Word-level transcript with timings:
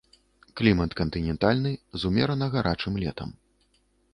Клімат 0.61 0.95
кантынентальны 1.01 1.71
з 1.99 2.09
умерана 2.09 2.45
гарачым 2.57 2.93
летам. 3.05 3.29